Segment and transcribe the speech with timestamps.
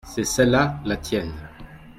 [0.03, 1.31] c'est celle-là la tienne.